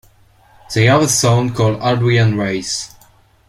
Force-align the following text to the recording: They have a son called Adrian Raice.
They 0.73 0.85
have 0.85 1.03
a 1.03 1.07
son 1.07 1.53
called 1.53 1.79
Adrian 1.83 2.33
Raice. 2.35 2.89